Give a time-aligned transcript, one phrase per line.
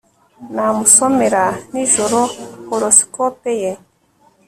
[0.55, 2.19] namusomera nijoro.
[2.69, 3.71] horoscope ye